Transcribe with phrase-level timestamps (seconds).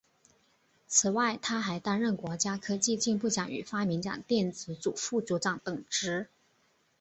[0.87, 6.27] 此外他还担任国家科技进步奖与发明奖电子组副组长等职。